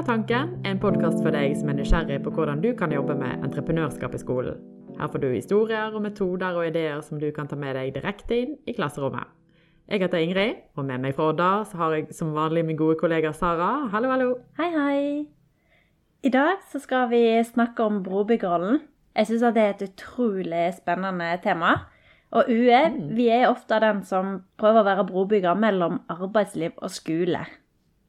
[0.00, 3.42] er tanken, en podkast for deg som er nysgjerrig på hvordan du kan jobbe med
[3.44, 4.56] entreprenørskap i skolen.
[4.96, 8.38] Her får du historier og metoder og ideer som du kan ta med deg direkte
[8.38, 9.28] inn i klasserommet.
[9.92, 12.96] Jeg heter Ingrid, og med meg fra Odda så har jeg som vanlig min gode
[13.02, 13.90] kollega Sara.
[13.92, 14.30] Hallo, hallo.
[14.56, 15.04] Hei, hei.
[16.24, 18.80] I dag så skal vi snakke om brobyggerrollen.
[19.12, 21.76] Jeg syns det er et utrolig spennende tema.
[22.32, 22.82] Og UE,
[23.18, 27.44] vi er ofte den som prøver å være brobygger mellom arbeidsliv og skole.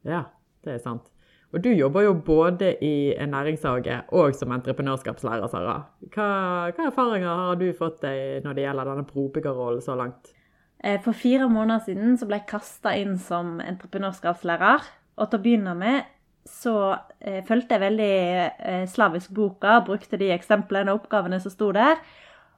[0.08, 0.30] Ja,
[0.64, 1.12] det er sant.
[1.52, 5.74] Og du jobber jo både i en næringshage og som entreprenørskapslærer, Sara.
[6.14, 6.28] Hva,
[6.72, 10.32] hva erfaringer har du fått deg når det gjelder denne brobyggerrollen så langt?
[10.80, 14.88] Eh, For fire måneder siden så ble jeg kasta inn som entreprenørskapslærer.
[15.20, 16.08] Og til å begynne med
[16.48, 18.14] så eh, fulgte jeg veldig
[18.48, 22.00] eh, slavisk boka, brukte de eksemplene og oppgavene som sto der.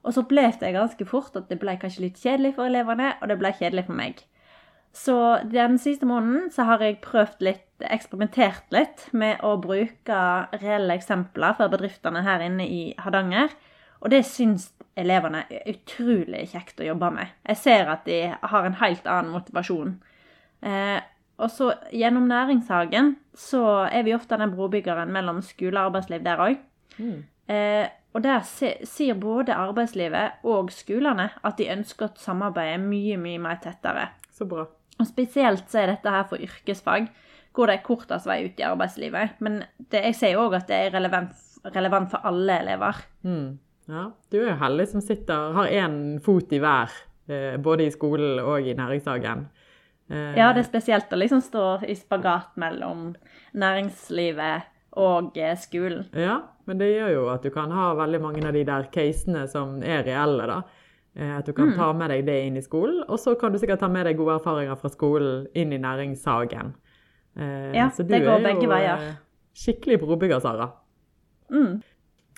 [0.05, 3.29] Og så opplevde jeg ganske fort at det ble kanskje litt kjedelig for elevene, og
[3.29, 4.23] det ble kjedelig for meg.
[4.95, 5.15] Så
[5.51, 10.19] den siste måneden så har jeg prøvd litt, eksperimentert litt med å bruke
[10.61, 13.51] reelle eksempler fra bedriftene her inne i Hardanger.
[14.03, 17.33] Og det syns elevene er utrolig kjekt å jobbe med.
[17.49, 19.97] Jeg ser at de har en helt annen motivasjon.
[20.65, 20.99] Eh,
[21.35, 26.43] og så gjennom Næringshagen så er vi ofte den brobyggeren mellom skole og arbeidsliv der
[26.45, 26.61] òg.
[27.51, 33.41] Eh, og der sier både arbeidslivet og skolene at de ønsker å samarbeide mye, mye
[33.43, 34.07] mer tettere.
[34.31, 34.69] Så bra.
[34.95, 37.09] Og spesielt så er dette her for yrkesfag,
[37.55, 39.39] hvor det er kortest vei ut i arbeidslivet.
[39.39, 41.31] Men det, jeg sier òg at det er relevant,
[41.75, 42.99] relevant for alle elever.
[43.23, 43.57] Mm.
[43.87, 46.93] Ja, du er jo heldig som sitter, har én fot i hver,
[47.29, 49.45] eh, både i skolen og i næringshagen.
[50.09, 53.11] Eh, Ja, det er spesielt å liksom stå i spagat mellom
[53.53, 54.65] næringslivet
[54.97, 56.05] og eh, skolen.
[56.15, 59.45] Ja, men det gjør jo at du kan ha veldig mange av de der casene
[59.51, 60.61] som er reelle, da.
[61.15, 63.79] At du kan ta med deg det inn i skolen, og så kan du sikkert
[63.79, 66.73] ta med deg gode erfaringer fra skolen inn i næringshagen.
[67.37, 68.97] Eh, Ja, det går begge veier.
[69.09, 69.15] eh,
[69.55, 70.69] Skikkelig brobygger, Sara.
[71.51, 71.81] Mm.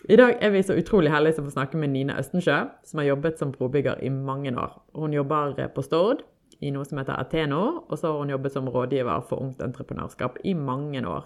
[0.10, 3.08] I dag er vi så utrolig heldige som får snakke med Nina Østensjø, som har
[3.08, 4.82] jobbet som brobygger i mange år.
[4.96, 6.22] Hun jobber eh, på Stord
[6.62, 10.38] i noe som heter Ateno, og så har hun jobbet som rådgiver for ungt entreprenørskap
[10.44, 11.26] i mange år.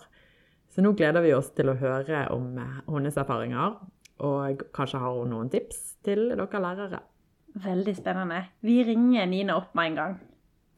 [0.71, 3.75] Så nå gleder vi oss til å høre om eh, hennes erfaringer,
[4.19, 6.99] og kanskje har hun noen tips til dere lærere.
[7.55, 8.45] Veldig spennende.
[8.63, 10.19] Vi ringer Nina opp med en gang.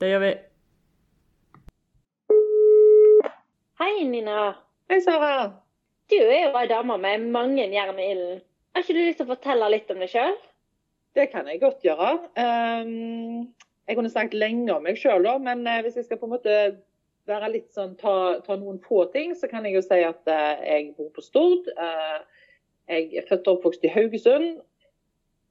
[0.01, 0.33] Det gjør vi.
[3.81, 4.53] Hei, Nina.
[4.89, 5.49] Hei, Sara.
[6.11, 8.43] Du er jo ei dame med mange jern i ilden.
[8.75, 10.35] Har ikke du lyst til å fortelle litt om deg sjøl?
[11.17, 12.11] Det kan jeg godt gjøre.
[12.37, 13.47] Ehm,
[13.89, 16.59] jeg kunne snakket lenge om meg sjøl, men eh, hvis jeg skal på en måte
[17.25, 20.63] være litt sånn, ta, ta noen få ting, så kan jeg jo si at eh,
[20.69, 21.73] jeg bor på Stord.
[21.73, 22.47] Eh,
[22.93, 24.61] jeg er født og oppvokst i Haugesund.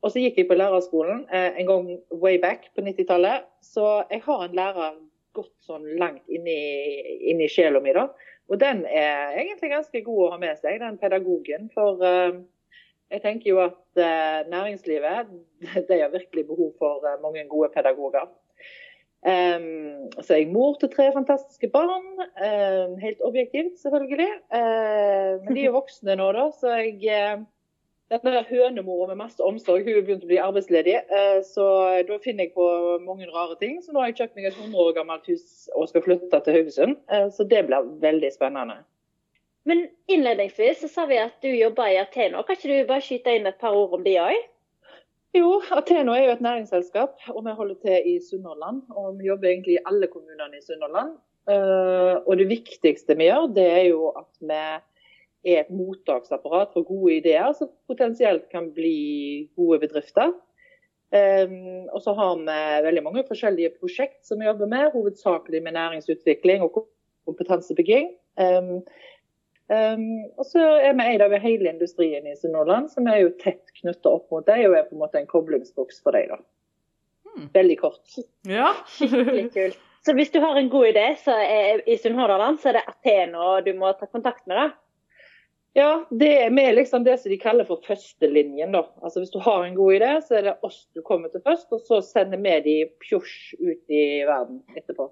[0.07, 3.51] Og så gikk jeg på lærerskolen en gang way back på 90-tallet.
[3.63, 4.97] Så jeg har en lærer
[5.37, 8.09] gått sånn langt inn i, sjela mi, da.
[8.51, 11.71] Og den er egentlig ganske god å ha med seg, den pedagogen.
[11.75, 12.43] For eh,
[13.13, 15.33] jeg tenker jo at eh, næringslivet
[15.89, 18.29] de har virkelig behov for eh, mange gode pedagoger.
[19.23, 22.09] Um, så er jeg mor til tre fantastiske barn.
[22.35, 24.31] Um, helt objektivt, selvfølgelig.
[24.59, 27.45] Eh, men de er voksne nå, da, så jeg
[28.13, 31.65] Denne hønemora med masse omsorg hun begynte å bli arbeidsledig, eh, så
[32.05, 32.67] da finner jeg på
[33.07, 33.79] mange rare ting.
[33.81, 36.59] Så nå har jeg kjøpt meg et 100 år gammelt hus og skal flytte til
[36.59, 36.99] Haugesund.
[37.09, 38.83] Eh, så det blir veldig spennende.
[39.65, 42.43] Men innledningsvis så sa vi at du jobber i Ateno.
[42.45, 44.49] Kan ikke du bare skyte inn et par ord om de òg?
[45.39, 48.83] Jo, Ateno er jo et næringsselskap, og vi holder til i Sunnhordland.
[48.93, 51.15] Og vi jobber egentlig i alle kommunene i Sunnhordland.
[51.49, 54.65] Eh, og det viktigste vi gjør, det er jo at vi
[55.43, 60.33] er et mottaksapparat for gode ideer som potensielt kan bli gode bedrifter.
[61.13, 65.77] Um, og så har vi veldig mange forskjellige prosjekt som vi jobber med, hovedsakelig med
[65.77, 66.87] næringsutvikling og
[67.29, 68.15] kompetansebygging.
[68.41, 68.79] Um,
[69.69, 70.07] um,
[70.41, 74.15] og så er vi eid av hele industrien i Sunnhordland, som er jo tett knytta
[74.15, 76.47] opp mot dem og er på en måte en koblingsboks for dem.
[77.33, 77.51] Hmm.
[77.53, 78.21] Veldig kort.
[78.49, 78.73] Ja.
[78.97, 79.81] Skikkelig kult.
[80.03, 83.61] Så hvis du har en god idé så er, i Sunnhordland, så er det Ateno
[83.63, 84.59] du må ta kontakt med.
[84.59, 84.65] da.
[85.73, 88.75] Ja, det er med liksom det som de kaller for førstelinjen.
[88.75, 88.83] da.
[89.03, 91.73] Altså Hvis du har en god idé, så er det oss du kommer til først,
[91.73, 95.09] og så sender vi de pjosj ut i verden etterpå.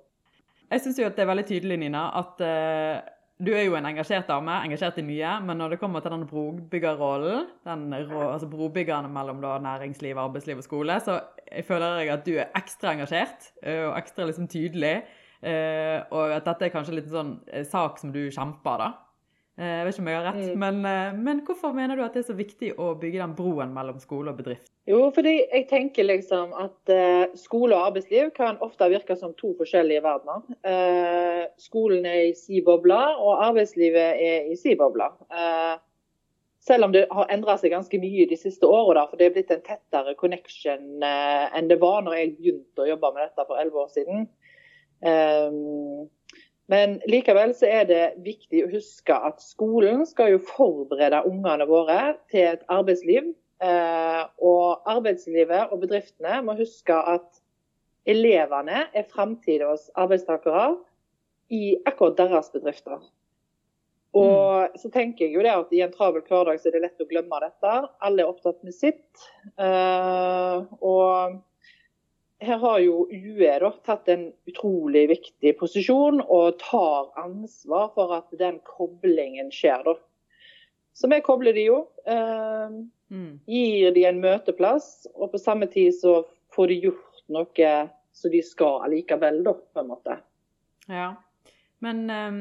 [0.71, 3.01] Jeg syns jo at det er veldig tydelig, Nina, at uh,
[3.41, 6.29] du er jo en engasjert dame, engasjert i mye, men når det kommer til den
[6.29, 12.27] brobyggerrollen, den altså brobyggerne mellom da, næringsliv, arbeidsliv og skole, så jeg føler jeg at
[12.29, 14.99] du er ekstra engasjert eh, og ekstra liksom tydelig.
[15.41, 18.91] uh, og at dette er kanskje litt sånn sak som du kjemper, da.
[19.61, 20.59] Eh, Jeg vet ikke om jeg har rett, Mm.
[20.59, 23.75] men, eh, men hvorfor mener du at det er så viktig å bygge den broen
[23.75, 24.71] mellom skole og bedrift?
[24.89, 29.55] Jo, fordi jeg tenker liksom at uh, skole og arbeidsliv kan ofte virke som to
[29.55, 30.41] forskjellige verdener.
[30.65, 35.05] Uh, skolen er i si boble, og arbeidslivet er i si boble.
[35.31, 35.77] Uh,
[36.61, 39.51] selv om det har endra seg ganske mye de siste åra, for det er blitt
[39.51, 43.85] en tettere connection enn det var når jeg begynte å jobbe med dette for elleve
[43.85, 44.27] år siden.
[45.01, 45.51] Eh,
[46.71, 52.01] men likevel så er det viktig å huske at skolen skal jo forberede ungene våre
[52.31, 53.33] til et arbeidsliv.
[53.61, 57.43] Eh, og arbeidslivet og bedriftene må huske at
[58.09, 60.71] elevene er framtidas arbeidstakere
[61.53, 63.03] i akkurat deres bedrifter.
[64.17, 67.03] Og så tenker jeg jo det at i en travel hverdag så er det lett
[67.03, 67.75] å glemme dette.
[68.03, 69.29] Alle er opptatt med sitt.
[69.59, 71.39] Eh, og
[72.41, 78.33] her har jo UE da, tatt en utrolig viktig posisjon og tar ansvar for at
[78.41, 79.85] den koblingen skjer.
[79.85, 79.97] da.
[80.97, 81.83] Så vi kobler de jo.
[82.09, 82.79] Eh,
[83.51, 86.23] gir de en møteplass, og på samme tid så
[86.55, 87.75] får de gjort noe
[88.17, 90.17] som de skal allikevel, da, på en måte.
[90.91, 91.13] Ja.
[91.85, 92.41] Men eh,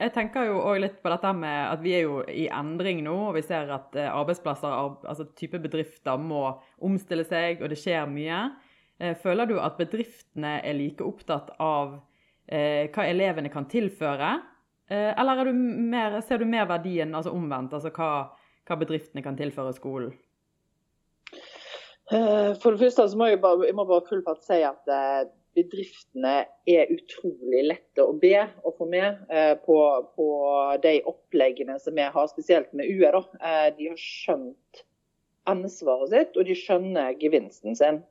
[0.00, 3.16] jeg tenker jo òg litt på dette med at vi er jo i endring nå,
[3.28, 8.08] og vi ser at eh, arbeidsplasser, altså type bedrifter, må omstille seg, og det skjer
[8.08, 8.42] mye.
[9.00, 11.96] Eh, føler du at bedriftene er like opptatt av
[12.46, 14.34] eh, hva elevene kan tilføre?
[14.90, 18.10] Eh, eller er du mer, ser du mer verdien altså omvendt, altså hva,
[18.68, 20.12] hva bedriftene kan tilføre skolen?
[22.10, 24.88] For det første må jeg, bare, jeg må bare full fart si at
[25.54, 28.32] bedriftene er utrolig lette å be
[28.66, 29.20] og få med
[29.62, 29.76] på,
[30.16, 30.26] på
[30.82, 33.22] de oppleggene som vi har, spesielt med UE.
[33.78, 34.82] De har skjønt
[35.54, 38.02] ansvaret sitt, og de skjønner gevinsten sin.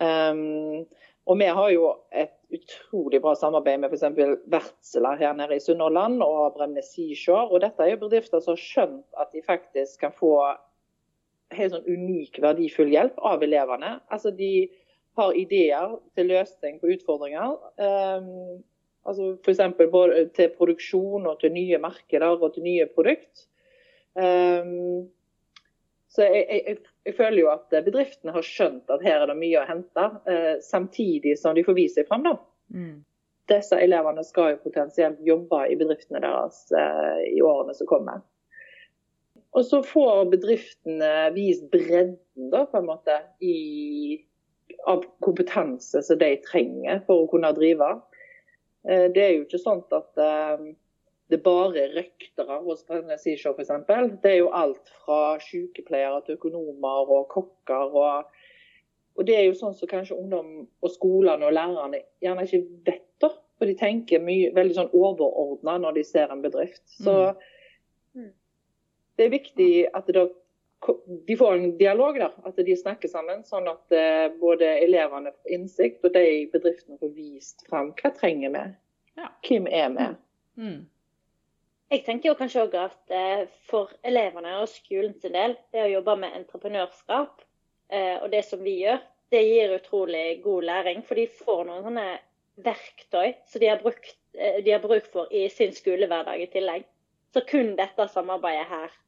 [0.00, 0.84] Um,
[1.26, 4.04] og vi har jo et utrolig bra samarbeid med f.eks.
[4.52, 7.48] Vertsela her nede i Sunnhordland og Bremnes Seashore.
[7.50, 10.36] Og dette er jo bedrifter som har skjønt at de faktisk kan få
[11.54, 13.96] helt sånn unik, verdifull hjelp av elevene.
[14.12, 14.68] Altså De
[15.16, 17.56] har ideer til løsning på utfordringer.
[17.80, 18.62] Um,
[19.08, 19.62] altså F.eks.
[19.90, 23.46] både til produksjon og til nye markeder og til nye produkt.
[24.14, 25.08] Um,
[26.12, 29.38] så jeg, jeg, jeg, jeg føler jo at bedriftene har skjønt at her er det
[29.38, 32.24] mye å hente, eh, samtidig som de får vise seg frem.
[32.26, 32.36] da.
[32.74, 32.96] Mm.
[33.46, 38.24] Disse elevene skal jo potensielt jobbe i bedriftene deres eh, i årene som kommer.
[39.56, 44.18] Og så får bedriftene vist bredden da, på en måte, i,
[44.90, 47.94] av kompetanse som de trenger for å kunne drive.
[48.88, 50.66] Eh, det er jo ikke sånn at eh,
[51.30, 53.72] det bare er røktere hos Brenne for f.eks.
[54.22, 57.96] Det er jo alt fra sykepleiere til økonomer og kokker.
[57.98, 58.30] Og,
[59.16, 63.02] og det er jo sånn som kanskje ungdom og skolene og lærerne gjerne ikke vet.
[63.22, 66.84] da, For de tenker mye, veldig sånn overordna når de ser en bedrift.
[67.02, 67.34] Så
[68.16, 68.30] Mm.
[69.18, 70.22] det er viktig at det da,
[71.26, 73.42] de får en dialog der, at de snakker sammen.
[73.44, 78.54] Sånn at eh, både elevene får innsikt, og de bedriftene får vist fram hva trenger
[78.54, 78.62] vi.
[79.20, 79.28] Ja.
[79.48, 80.06] Hvem er vi?
[80.62, 80.86] Mm.
[81.86, 85.92] Jeg tenker jo kanskje også at eh, for elevene og skolen sin del, det å
[85.92, 87.44] jobbe med entreprenørskap
[87.94, 88.98] eh, og det som vi gjør,
[89.30, 91.04] det gir utrolig god læring.
[91.06, 92.08] For de får noen sånne
[92.66, 96.88] verktøy som de har, brukt, eh, de har bruk for i sin skolehverdag i tillegg.
[97.34, 99.02] Så kun dette samarbeidet her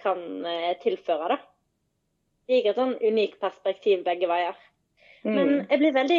[0.00, 0.20] kan
[0.80, 1.36] tilføre det.
[2.48, 4.56] Det gir et sånn unikt perspektiv begge veier.
[5.22, 5.66] Men Mm.
[5.68, 6.18] jeg blir veldig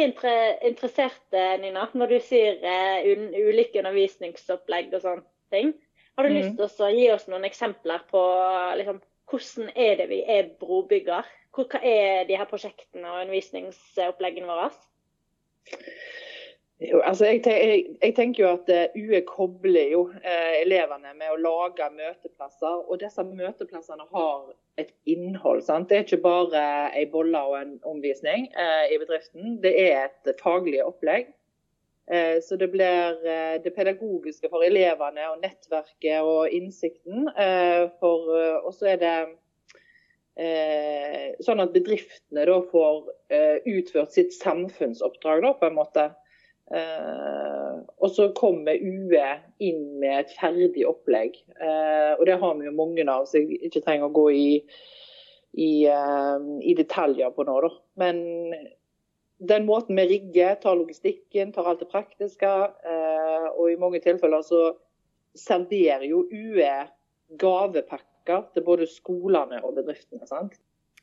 [0.70, 2.62] interessert, Nina, når du sier
[3.02, 5.74] ulike undervisningsopplegg og sånne ting.
[6.16, 6.36] Har du Mm.
[6.40, 8.22] lyst til å gi oss noen eksempler på
[8.80, 8.98] liksom,
[9.30, 11.24] hvordan er det vi er brobygger?
[11.52, 14.70] Hvor, hva er de her prosjektene og undervisningsoppleggene våre?
[16.82, 21.12] Jo, altså jeg, tenker, jeg, jeg tenker jo at eh, UE kobler jo eh, elevene
[21.14, 22.80] med å lage møteplasser.
[22.90, 24.48] Og disse møteplassene har
[24.82, 25.62] et innhold.
[25.62, 25.88] sant?
[25.88, 26.64] Det er ikke bare
[26.98, 29.60] ei bolle og en omvisning eh, i bedriften.
[29.62, 31.30] Det er et faglig opplegg.
[32.12, 37.30] Eh, så det blir eh, det pedagogiske for elevene og nettverket og innsikten.
[37.40, 39.16] Eh, og så er det
[41.44, 43.02] sånn at bedriftene da får
[43.68, 46.06] utført sitt samfunnsoppdrag da, på en måte.
[46.72, 49.26] Og så kommer UE
[49.60, 51.36] inn med et ferdig opplegg.
[52.16, 54.48] Og det har vi jo mange av, så jeg ikke trenger å gå i,
[55.60, 57.58] i, i detaljer på nå.
[57.66, 57.72] Da.
[58.00, 58.24] Men
[59.48, 62.50] den måten vi rigger, tar logistikken, tar alt det praktiske,
[62.86, 64.62] eh, og i mange tilfeller så
[65.38, 66.74] serverer jo UE
[67.40, 70.26] gavepakker til både skolene og bedriftene.
[70.28, 70.58] sant?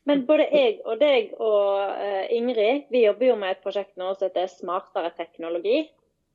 [0.07, 4.13] Men både jeg og deg og eh, Ingrid vi jobber jo med et prosjekt nå
[4.15, 5.89] som heter Smartere teknologi.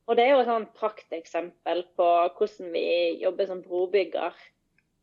[0.05, 2.85] Og det er jo et sånn prakteksempel på hvordan vi
[3.23, 4.35] jobber som brobygger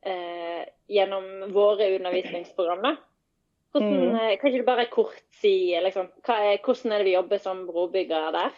[0.06, 3.00] eh, gjennom våre undervisningsprogrammer.
[3.73, 4.14] Hvordan, Mm.
[4.17, 7.67] eh, Kan ikke du bare kort si liksom, er, hvordan er det vi jobber som
[7.67, 8.50] brobyggere der?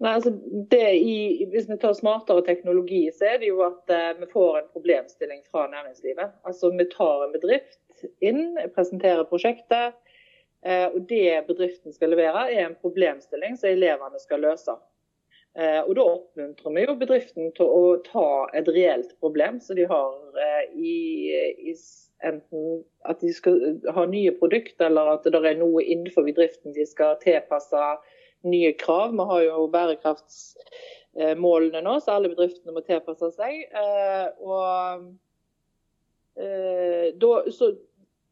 [0.00, 0.30] Nei, altså
[0.70, 4.58] det i, Hvis vi tar smartere teknologi, så er det jo at eh, vi får
[4.58, 6.36] en problemstilling fra næringslivet.
[6.46, 9.94] Altså Vi tar en bedrift inn, presenterer prosjektet.
[10.62, 14.74] Eh, og det bedriften skal levere, er en problemstilling som elevene skal løse.
[15.56, 19.86] Eh, og da oppmuntrer vi jo bedriften til å ta et reelt problem som de
[19.88, 21.32] har eh, i,
[21.70, 21.72] i
[22.26, 26.84] enten at de skal ha nye produkter, eller at det er noe innenfor bedriften de
[26.86, 27.96] skal tilpasse
[28.46, 29.12] nye krav.
[29.14, 33.52] Vi har jo bærekraftsmålene nå, så alle bedriftene må tilpasse seg.
[33.70, 34.64] Eh, Og
[36.38, 37.64] eh, da, så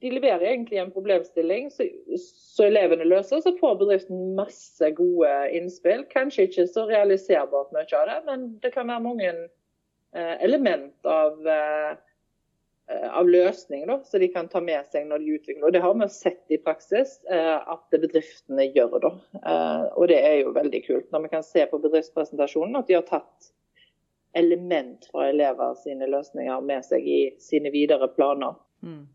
[0.00, 1.84] de leverer egentlig en problemstilling så,
[2.64, 6.04] elevene løser, så får bedriften masse gode innspill.
[6.12, 11.40] Kanskje ikke så realiserbart mye av det, men det kan være mange eh, element av,
[11.48, 11.96] eh,
[13.08, 15.64] av løsning da, som de kan ta med seg når de utvikler.
[15.64, 18.98] Og Det har vi sett i praksis eh, at bedriftene gjør.
[19.06, 19.14] da.
[19.40, 23.00] Eh, og det er jo veldig kult når vi kan se på bedriftspresentasjonen at de
[23.00, 23.52] har tatt
[24.36, 29.06] element fra elever sine løsninger med seg i sine videre planer Mm.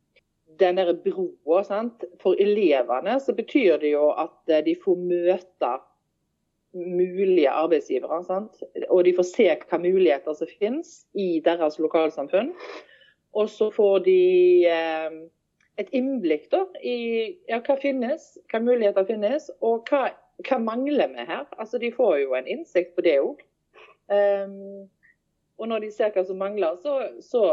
[0.60, 2.04] Den der broa, sant?
[2.22, 5.72] For elevene så betyr det jo at eh, de får møte
[6.74, 8.22] mulige arbeidsgivere.
[8.28, 8.64] Sant?
[8.90, 12.54] Og de får se hva muligheter som finnes i deres lokalsamfunn.
[13.38, 14.22] Og så får de
[14.68, 15.20] eh,
[15.80, 16.98] et innblikk da, i
[17.50, 20.10] ja, hva finnes, hva muligheter finnes, og hva,
[20.48, 21.48] hva mangler vi her.
[21.58, 23.46] Altså, de får jo en innsikt på det òg.
[25.62, 27.44] Og når de ser hva som mangler, så, så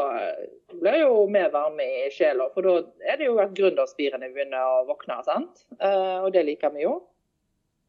[0.73, 2.49] blir jo vi varme i sjela.
[2.55, 5.67] For da er det jo at gründerspirene begynner å våkne, sant?
[5.77, 6.95] Uh, og det liker vi jo.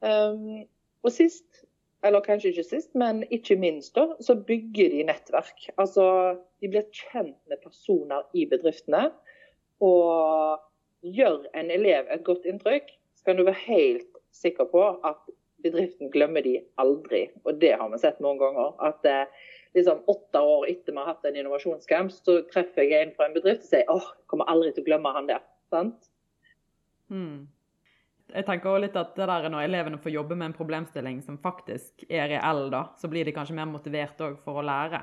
[0.03, 0.65] Um,
[1.07, 1.63] og sist,
[2.03, 5.69] eller kanskje ikke sist, men ikke minst, da, så bygger de nettverk.
[5.79, 6.05] Altså,
[6.59, 9.07] de blir kjent med personer i bedriftene.
[9.79, 10.59] Og
[11.15, 15.21] gjør en elev et godt inntrykk, så kan du være helt sikker på at
[15.63, 17.27] bedriften glemmer de aldri.
[17.45, 18.75] Og det har vi sett noen ganger.
[18.83, 23.13] at eh, liksom åtte år etter vi har hatt en innovasjonscamp, så treffer jeg en
[23.15, 25.43] fra en bedrift og sier åh, jeg kommer aldri til å glemme han der.
[25.69, 26.09] Sant?
[27.09, 27.47] Mm.
[28.29, 31.39] Jeg tenker også litt at det der Når elevene får jobbe med en problemstilling som
[31.41, 35.01] faktisk er reell, da, så blir de kanskje mer motivert for å lære.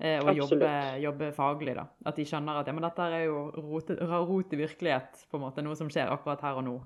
[0.00, 0.68] Eh, og jobbe,
[1.00, 1.74] jobbe faglig.
[1.76, 1.86] da.
[2.08, 5.44] At de skjønner at ja, men dette er jo rot, rot i virkelighet, på en
[5.44, 6.76] måte, noe som skjer akkurat her og nå.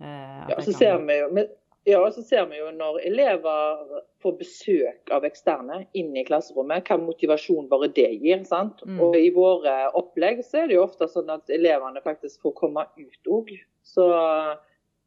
[0.00, 1.46] Eh, Ja, og så kan- ser vi jo,
[1.86, 6.98] ja, så ser vi jo når elever får besøk av eksterne inn i klasserommet, hva
[7.00, 8.44] motivasjon bare det gir.
[8.44, 8.82] sant?
[8.86, 9.00] Mm.
[9.06, 12.86] Og i våre opplegg så er det jo ofte sånn at elevene faktisk får komme
[12.98, 13.52] ut òg.
[13.86, 14.06] Så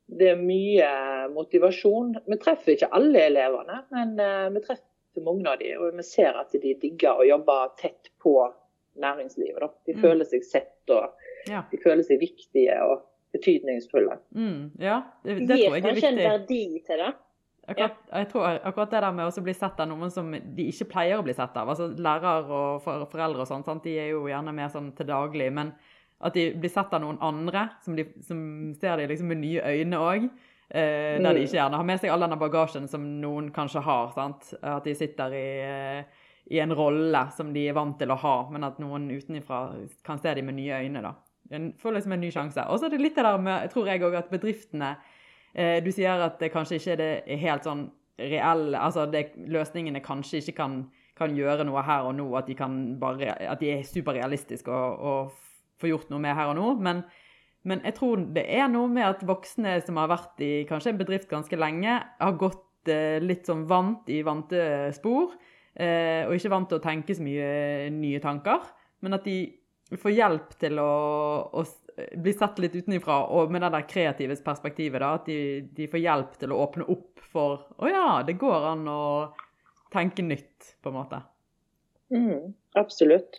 [0.09, 0.89] det er mye
[1.35, 2.15] motivasjon.
[2.25, 5.75] Vi treffer ikke alle elevene, men eh, vi treffer mange av dem.
[5.83, 8.33] Og vi ser at de digger å jobbe tett på
[8.99, 9.59] næringslivet.
[9.61, 9.69] Da.
[9.85, 10.01] De Mm.
[10.01, 11.13] føler seg sett og
[11.47, 11.63] Ja.
[11.71, 14.17] de føler seg viktige og betydningsfulle.
[14.35, 17.13] Mm, ja, det, det Gir tror jeg er kanskje en verdi til det.
[17.69, 20.89] Akkurat, jeg tror akkurat det der med å bli sett av noen som de ikke
[20.91, 24.53] pleier å bli sett av, altså lærere og foreldre og sånn, de er jo gjerne
[24.55, 25.73] mer sånn til daglig, men
[26.21, 28.39] at de blir sett av noen andre som, de, som
[28.79, 30.29] ser de liksom med nye øyne òg.
[30.69, 31.45] Eh, der de Mm.
[31.45, 34.11] ikke gjerne har med seg all denne bagasjen som noen kanskje har.
[34.13, 34.53] sant?
[34.61, 36.03] At de sitter i, eh,
[36.51, 40.19] i en rolle som de er vant til å ha, men at noen utenfra kan
[40.19, 41.01] se dem med nye øyne.
[41.01, 41.13] da.
[41.49, 42.67] Får liksom en ny sjanse.
[42.69, 44.97] Og så er det litt det der med, jeg tror jeg òg, at bedriftene
[45.59, 47.81] Du sier at det kanskje ikke er helt sånn
[48.19, 50.79] reell Altså det, løsningene kanskje ikke kan,
[51.17, 52.55] kan gjøre noe her og nå, at de,
[52.99, 56.71] bare, at de er superrealistiske og, og få gjort noe med her og nå.
[56.83, 57.03] Men,
[57.67, 60.99] men jeg tror det er noe med at voksne som har vært i kanskje en
[60.99, 65.35] bedrift ganske lenge, har gått eh, litt sånn vant i vante spor,
[65.75, 68.67] eh, og ikke vant til å tenke så mye nye tanker.
[69.05, 69.39] Men at de
[69.99, 71.63] får hjelp til å
[71.99, 75.39] s- bli sett litt utenifra, og med det der kreative perspektivet, da, at de,
[75.75, 79.01] de får hjelp til å åpne opp for Å ja, det går an å
[79.93, 81.19] tenke nytt, på en måte.
[82.13, 83.37] Mm, absolutt.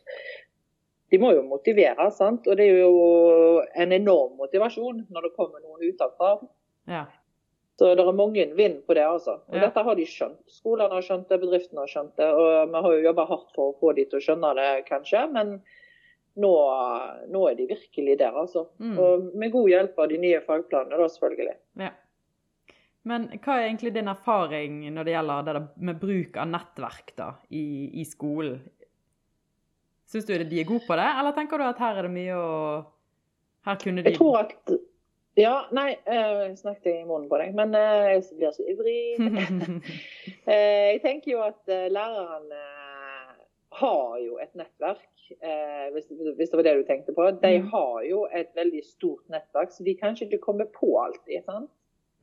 [1.10, 2.46] De må jo motivere, sant?
[2.46, 6.36] og det er jo en enorm motivasjon når det kommer noen utenfra.
[6.86, 7.04] Ja.
[7.80, 9.38] Så det er mange vinn på det, altså.
[9.48, 9.64] Og Ja.
[9.66, 10.38] dette har de skjønt.
[10.52, 12.26] Skolene har skjønt det, bedriftene har skjønt det.
[12.30, 15.22] Og vi har jo jobba hardt for å få de til å skjønne det, kanskje.
[15.32, 15.62] Men
[16.40, 16.52] nå,
[17.30, 18.66] nå er de virkelig der, altså.
[18.82, 18.94] Mm.
[18.98, 21.58] Og med god hjelp av de nye fagplanene, da, selvfølgelig.
[21.86, 21.96] ja.
[23.08, 27.30] Men hva er egentlig din erfaring når det gjelder det med bruk av nettverk da,
[27.48, 27.62] i,
[27.96, 28.58] i skolen?
[30.10, 32.36] Syns du de er gode på det, eller tenker du at her er det mye
[32.36, 32.52] å
[33.68, 34.72] Her kunne de Jeg tror at
[35.38, 39.00] Ja, nei, eh, jeg snakket i munnen på deg, men eh, jeg blir så ivrig.
[40.50, 42.60] Eh, jeg tenker jo at lærerne
[43.78, 45.06] har jo et nettverk,
[45.94, 47.28] hvis det var det du tenkte på.
[47.42, 47.68] De mm.
[47.70, 51.44] har jo et veldig stort nettverk, så de kan ikke komme på alltid.
[51.46, 51.70] sant?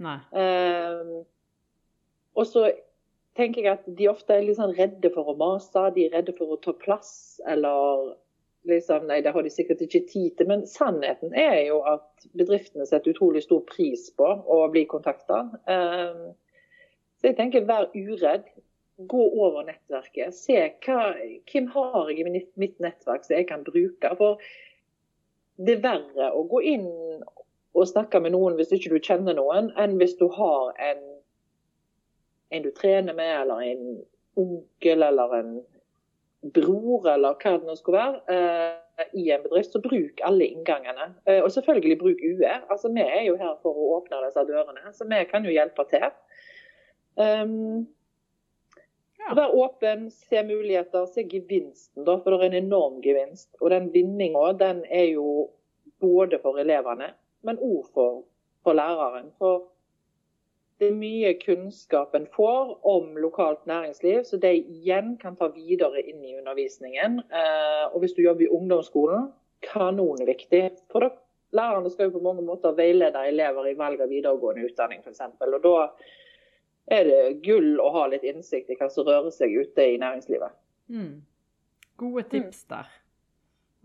[0.03, 0.19] Nei.
[2.37, 2.67] Og så
[3.37, 6.35] tenker jeg at de ofte er litt sånn redde for å mase, de er redde
[6.37, 8.15] for å ta plass, eller
[8.67, 10.49] liksom, nei, det har de sikkert ikke tid til.
[10.49, 15.45] Men sannheten er jo at bedriftene setter utrolig stor pris på å bli kontakta.
[15.69, 16.23] Eh,
[17.17, 18.49] så jeg tenker vær uredd.
[18.97, 20.33] Gå over nettverket.
[20.33, 21.11] Se hva,
[21.51, 24.13] hvem har jeg i mitt nettverk som jeg kan bruke.
[24.17, 24.41] For
[25.61, 26.87] det er verre å gå inn
[27.77, 31.03] og snakke med noen hvis ikke du kjenner noen, enn hvis du har en,
[32.49, 33.83] en du trener med, eller en
[34.37, 35.53] onkel eller en
[36.53, 41.11] bror eller hva det nå skulle være, eh, i en bedrift, så bruk alle inngangene.
[41.29, 42.53] Eh, og selvfølgelig bruk UE.
[42.69, 45.85] Altså, Vi er jo her for å åpne disse dørene, så vi kan jo hjelpe
[45.91, 46.09] til.
[47.17, 47.87] Um,
[49.27, 49.35] ja.
[49.35, 53.49] Vær åpen, se muligheter, se gevinsten, da, for det er en enorm gevinst.
[53.61, 55.49] Og den vinninga den er jo
[56.01, 57.13] både for elevene,
[57.47, 58.21] men òg for,
[58.63, 59.31] for læreren.
[59.41, 59.67] For
[60.77, 66.03] det er mye kunnskap en får om lokalt næringsliv, så det igjen kan ta videre
[66.03, 67.21] inn i undervisningen.
[67.33, 69.31] Eh, og hvis du jobber i ungdomsskolen,
[69.65, 70.69] kanonviktig.
[70.93, 71.09] For da,
[71.57, 75.23] lærerne skal jo på mange måter veilede elever i valg av videregående utdanning f.eks.
[75.41, 75.75] Og da
[76.91, 80.55] er det gull å ha litt innsikt i hva som rører seg ute i næringslivet.
[80.93, 81.25] Mm.
[81.99, 82.87] Gode tips der.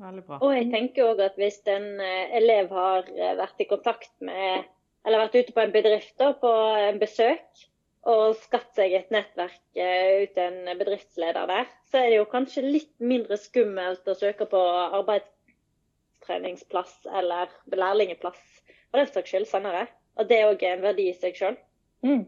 [0.02, 0.38] Veldig bra.
[0.42, 4.64] Og jeg tenker òg at hvis en eh, elev har eh, vært i kontakt med
[5.02, 7.62] eller vært ute på en bedrift da, på en besøk
[8.10, 12.62] og skapt seg et nettverk ut til en bedriftsleder der, så er det jo kanskje
[12.66, 14.60] litt mindre skummelt å søke på
[14.98, 18.42] arbeidstreningsplass eller lærlingeplass
[18.90, 19.82] for den saks skyld senere.
[20.18, 21.56] Og det òg er en verdi i seg sjøl.
[22.04, 22.24] Mm.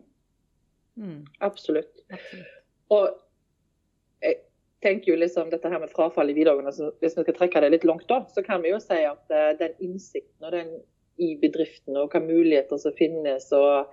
[1.01, 1.25] Mm.
[1.45, 2.05] Absolutt.
[2.09, 2.51] Absolutt.
[2.95, 4.41] Og jeg
[4.85, 7.87] tenker jo liksom dette her med frafall i videregående, hvis vi skal trekke det litt
[7.89, 10.75] langt, da, så kan vi jo si at uh, den innsikten og den
[11.23, 13.92] i bedriften og hvilke muligheter som finnes, og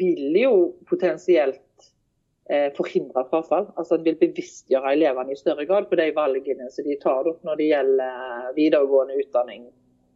[0.00, 0.54] vil jo
[0.88, 1.90] potensielt
[2.48, 3.66] eh, forhindre frafall.
[3.76, 7.34] Altså En vil bevisstgjøre elevene i større grad på de valgene som de tar da,
[7.44, 9.66] når det gjelder videregående utdanning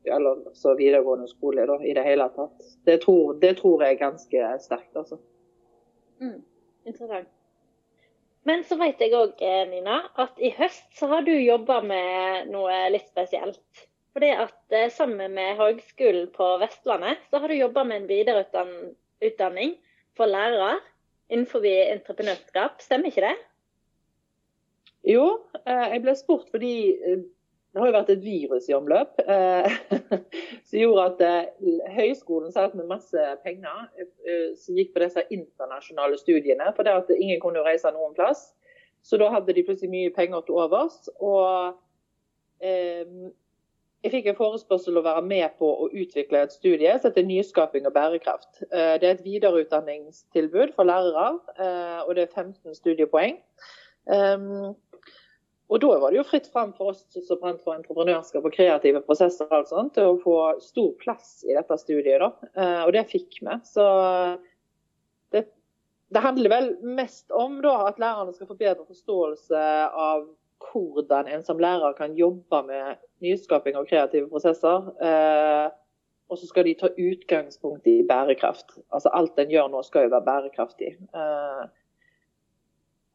[0.08, 2.68] eller så videregående skole da, i det hele tatt.
[2.88, 4.96] Det tror, det tror jeg er ganske sterkt.
[4.96, 5.18] altså.
[6.20, 6.40] Mm,
[6.86, 7.28] interessant.
[8.48, 12.48] Men så vet jeg òg, eh, Nina, at i høst så har du jobba med
[12.52, 13.82] noe litt spesielt.
[14.16, 19.76] Fordi at eh, Sammen med Høgskolen på Vestlandet så har du jobba med en videreutdanning
[20.16, 20.78] for lærere
[21.28, 22.80] innenfor entreprenørskap.
[22.82, 23.36] Stemmer ikke det?
[25.12, 25.26] Jo,
[25.66, 26.74] eh, jeg ble spurt fordi
[27.78, 29.20] det har jo vært et virus i omløp
[30.68, 31.22] som gjorde at
[31.94, 33.86] høyskolen satt med masse penger
[34.58, 36.72] som gikk på disse internasjonale studiene.
[36.76, 38.48] For det at ingen kunne reise noen plass.
[39.06, 41.06] Så da hadde de plutselig mye penger til overs.
[41.22, 41.78] Og
[44.04, 47.88] jeg fikk en forespørsel å være med på å utvikle et studie som heter Nyskaping
[47.88, 48.60] og bærekraft.
[48.70, 53.40] Eh, det er et videreutdanningstilbud for lærere, eh, og det er 15 studiepoeng.
[54.14, 54.76] Ehm,
[55.68, 59.02] og Da var det jo fritt frem for oss som brant for entreprenørskap og kreative
[59.04, 62.22] prosesser og sånt, til å få stor plass i dette studiet.
[62.22, 62.30] Da.
[62.56, 63.56] Eh, og det fikk vi.
[63.68, 63.84] Så
[65.34, 65.44] det,
[66.14, 70.24] det handler vel mest om da, at lærerne skal få bedre forståelse av
[70.68, 74.88] hvordan en som lærer kan jobbe med nyskaping og kreative prosesser.
[75.04, 75.68] Eh,
[76.28, 78.78] og så skal de ta utgangspunkt i bærekraft.
[78.92, 80.94] Altså Alt en gjør nå skal jo være bærekraftig.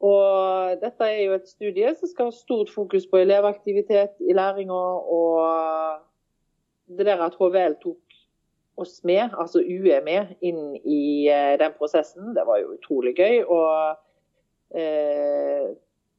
[0.03, 4.33] Eh, og dette er jo et studie som skal ha stort fokus på elevaktivitet i
[4.35, 4.81] læringa.
[5.17, 5.99] Og
[6.97, 7.99] det der at HVL tok
[8.77, 13.43] oss med, altså UE med, inn i eh, den prosessen, det var jo utrolig gøy.
[13.47, 13.97] Og
[14.75, 15.71] eh,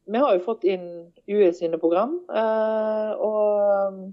[0.05, 0.89] vi har jo fått inn
[1.29, 2.21] UE sine program.
[2.31, 4.13] Eh, og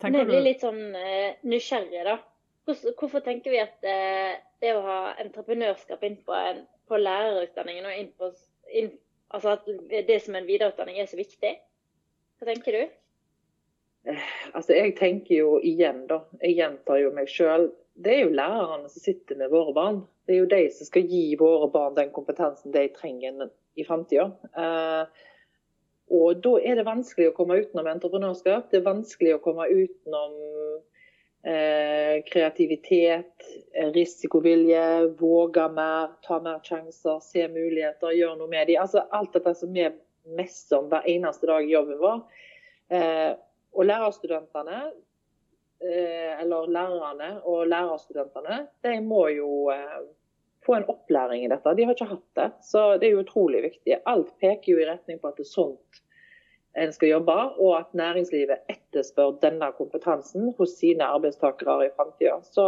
[0.00, 2.18] Vi blir litt sånn eh, nysgjerrige, da.
[2.64, 6.60] Hvorfor, hvorfor, tenker vi at uh, det å ha entreprenørskap inn på, en,
[6.90, 8.32] på lærerutdanningen og inn på
[8.80, 8.90] inn,
[9.30, 9.68] Altså at
[10.08, 11.52] det som en videreutdanning er så viktig?
[12.38, 12.96] Hva tenker du?
[14.56, 16.22] Altså, jeg tenker jo igjen, da.
[16.42, 17.68] Jeg gjentar jo meg sjøl.
[18.00, 20.00] Det er jo lærerne som sitter med våre barn.
[20.26, 24.30] Det er jo de som skal gi våre barn den kompetansen de trenger i framtida.
[24.56, 25.26] Eh,
[26.10, 28.70] og da er det vanskelig å komme utenom entreprenørskap.
[28.72, 30.80] Det er vanskelig å komme utenom eh,
[31.40, 33.46] kreativitet,
[33.94, 34.82] risikovilje,
[35.18, 38.82] våge mer, ta mer sjanser, se muligheter, gjøre noe med dem.
[38.82, 39.86] Altså alt dette som vi
[40.36, 42.20] messer om hver eneste dag i jobben vår.
[42.90, 43.32] Eh,
[43.70, 44.78] og lærerstudentene
[45.84, 50.00] eh, eller lærerne og lærerstudentene, de må jo eh,
[50.66, 51.74] få en opplæring i dette.
[51.76, 52.48] De har ikke hatt det.
[52.66, 54.00] Så det er jo utrolig viktig.
[54.10, 56.02] Alt peker jo i retning på at det er sånt
[56.78, 62.36] en skal jobbe, og at næringslivet etterspør denne kompetansen hos sine arbeidstakere i framtida.
[62.46, 62.66] Så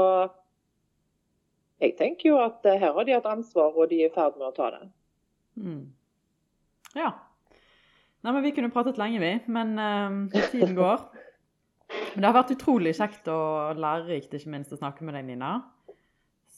[1.82, 4.38] jeg tenker jo at eh, her har de hatt ansvar, og de er i ferd
[4.38, 4.82] med å ta det.
[5.62, 5.84] Mm.
[6.98, 7.12] Ja.
[8.22, 9.32] Nei, men Vi kunne pratet lenge, vi.
[9.50, 11.06] Men uh, tiden går.
[12.14, 15.56] Men det har vært utrolig kjekt og lærerikt ikke minst å snakke med deg, Nina.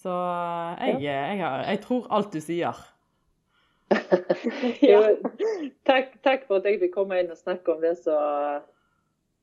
[0.03, 2.85] Så jeg, jeg, jeg, jeg tror alt du sier.
[4.93, 5.03] ja.
[5.89, 8.63] takk, takk, for at jeg fikk komme inn og snakke om det som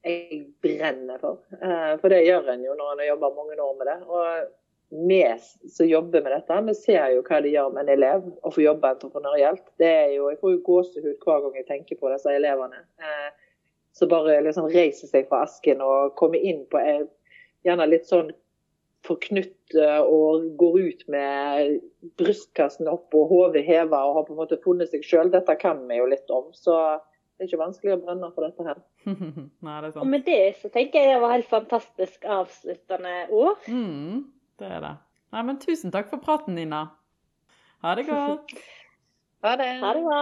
[0.06, 1.44] jeg brenner for.
[1.62, 4.00] Eh, for det gjør en jo når en har jobba mange år med det.
[4.08, 5.22] Og vi
[5.70, 8.66] som jobber med dette, vi ser jo hva det gjør med en elev å få
[8.66, 9.64] jobbe entreprenørielt.
[9.80, 12.84] Det er jo, Jeg får jo gåsehud hver gang jeg tenker på disse elevene.
[13.92, 17.08] så som bare liksom reiser seg fra asken og kommer inn på en,
[17.64, 18.32] gjerne litt sånn
[19.08, 21.80] forknytt og går ut med
[22.20, 25.32] brystkassen opp og hodet heva og har på en måte funnet seg sjøl.
[25.34, 26.52] Dette kan vi jo litt om.
[26.54, 26.76] Så
[27.42, 28.82] det er ikke vanskelig å brenne for dette her.
[29.66, 30.04] Nei, det er sant.
[30.04, 33.64] Og med det så tenker jeg det var helt fantastisk avsluttende ord.
[33.66, 34.28] Mm.
[34.62, 34.96] Det er det.
[35.34, 36.84] Nei, men tusen takk for praten, Nina.
[37.82, 38.54] Ha det godt.
[39.48, 39.72] ha det.
[39.82, 40.22] Ha det bra.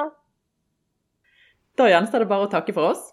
[1.80, 3.10] Da gjenstår det bare å takke for oss.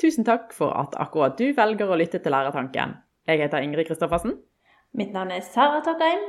[0.00, 2.94] Tusen takk for at akkurat du velger å lytte til Lærertanken.
[3.28, 4.38] Jeg heter Ingrid Kristoffersen.
[4.92, 6.24] Mitt navn er Sara Tokheim.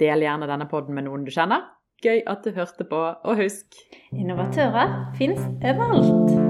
[0.00, 1.68] Del gjerne denne podden med noen du kjenner.
[2.02, 6.49] Gøy at du hørte på, og husk Innovatører fins overalt.